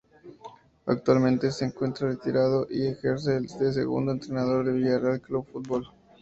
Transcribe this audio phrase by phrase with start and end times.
[0.87, 5.87] Actualmente se encuentra retirado y ejerce de segundo entrenador del Villarreal Club de Fútbol.